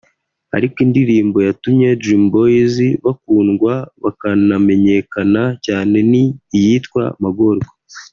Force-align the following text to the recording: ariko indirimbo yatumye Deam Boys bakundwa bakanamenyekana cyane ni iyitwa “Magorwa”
ariko 0.55 0.77
indirimbo 0.85 1.37
yatumye 1.47 1.87
Deam 2.01 2.23
Boys 2.33 2.75
bakundwa 3.05 3.73
bakanamenyekana 4.03 5.43
cyane 5.65 5.97
ni 6.11 6.23
iyitwa 6.57 7.03
“Magorwa” 7.23 7.69